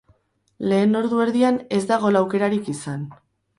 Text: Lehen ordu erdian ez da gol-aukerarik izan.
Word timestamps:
Lehen 0.71 0.99
ordu 1.01 1.19
erdian 1.27 1.61
ez 1.79 1.83
da 1.93 2.01
gol-aukerarik 2.07 2.75
izan. 2.77 3.07